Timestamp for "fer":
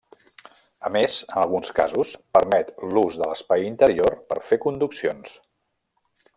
4.51-4.63